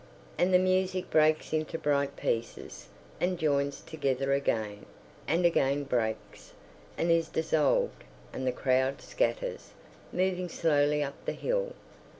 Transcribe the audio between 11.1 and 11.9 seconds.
the hill.